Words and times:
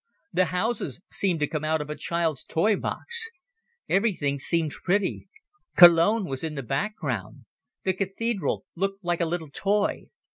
The 0.33 0.45
houses 0.45 0.99
seemed 1.11 1.41
to 1.41 1.47
come 1.47 1.63
out 1.63 1.79
of 1.79 1.91
a 1.91 1.95
child's 1.95 2.43
toy 2.43 2.75
box. 2.75 3.29
Everything 3.87 4.39
seemed 4.39 4.71
pretty. 4.83 5.29
Cologne 5.75 6.25
was 6.25 6.43
in 6.43 6.55
the 6.55 6.63
background. 6.63 7.45
The 7.83 7.93
cathedral 7.93 8.65
looked 8.75 9.03
like 9.03 9.21
a 9.21 9.27
little 9.27 9.51
toy. 9.51 10.05